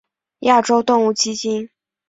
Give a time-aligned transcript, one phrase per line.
[0.39, 1.69] 亚洲动物基金。